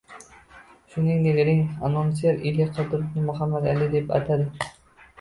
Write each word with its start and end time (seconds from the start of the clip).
Shuningdek, 0.93 1.37
ring-anonser 1.51 2.41
Eli 2.51 2.69
Qodirovni 2.75 3.29
Muhammad 3.31 3.73
Ali 3.77 3.95
deb 3.97 4.15
atadi 4.21 4.53